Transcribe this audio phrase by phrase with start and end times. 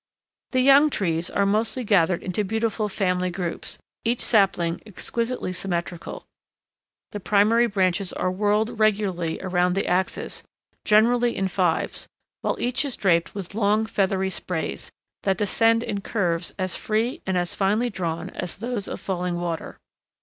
[0.49, 6.25] The young trees are mostly gathered into beautiful family groups, each sapling exquisitely symmetrical.
[7.11, 10.41] The primary branches are whorled regularly around the axis,
[10.85, 12.07] generally in fives,
[12.41, 14.89] while each is draped with long, feathery sprays,
[15.21, 19.77] that descend in curves as free and as finely drawn as those of falling water.